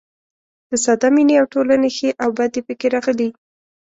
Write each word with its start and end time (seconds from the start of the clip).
د 0.69 0.71
ساده 0.83 1.07
مینې 1.15 1.35
او 1.41 1.45
ټولنې 1.53 1.89
ښې 1.97 2.09
او 2.23 2.29
بدې 2.37 2.61
پکې 2.67 2.87
راغلي. 2.95 3.29